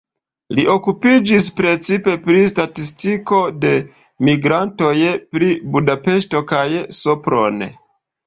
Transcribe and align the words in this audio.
Li 0.59 0.63
okupiĝis 0.75 1.49
precipe 1.57 2.13
pri 2.23 2.39
statistiko 2.53 3.41
de 3.65 3.75
migrantoj, 4.29 4.95
pri 5.37 5.51
Budapeŝto 5.75 6.41
kaj 6.53 6.65
Sopron. 7.01 7.63